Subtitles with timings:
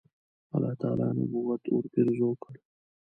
[0.53, 2.53] الله تعالی نبوت ورپېرزو کړ.